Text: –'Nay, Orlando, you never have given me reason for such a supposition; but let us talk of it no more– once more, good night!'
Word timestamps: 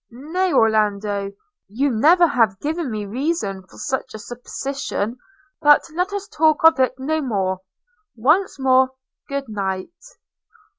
–'Nay, 0.09 0.51
Orlando, 0.51 1.31
you 1.67 1.91
never 1.91 2.25
have 2.25 2.59
given 2.59 2.89
me 2.89 3.05
reason 3.05 3.61
for 3.67 3.77
such 3.77 4.15
a 4.15 4.17
supposition; 4.17 5.19
but 5.61 5.83
let 5.93 6.11
us 6.11 6.27
talk 6.27 6.63
of 6.63 6.79
it 6.79 6.95
no 6.97 7.21
more– 7.21 7.59
once 8.15 8.57
more, 8.57 8.93
good 9.29 9.47
night!' 9.47 10.17